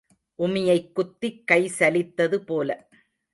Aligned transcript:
உமியைக் 0.39 0.91
குத்திக் 0.91 1.47
கை 1.47 1.67
சலித்தது 1.67 2.43
போல. 2.45 2.69